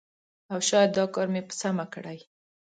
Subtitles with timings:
[0.51, 2.19] او شاید دا کار مې په سمه کړی